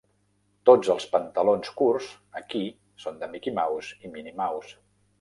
Tots 0.69 0.89
els 0.93 1.05
pantalons 1.11 1.71
curts 1.83 2.09
aquí 2.41 2.65
són 3.07 3.23
de 3.23 3.33
Mickey 3.37 3.57
Mouse 3.63 4.05
i 4.11 4.17
Minnie 4.17 4.39
Mouse. 4.45 4.79